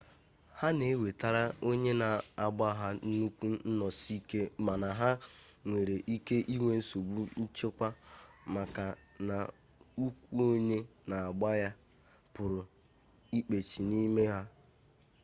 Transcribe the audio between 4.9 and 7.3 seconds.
ha nwere ike inwe nsogbu